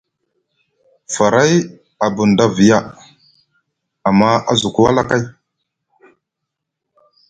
Faray 1.13 1.53
a 2.05 2.07
bunda 2.15 2.45
viya, 2.55 2.79
amma 4.07 4.29
a 4.49 4.53
zuku 4.61 4.79
wala 4.85 5.03
kay. 5.09 5.23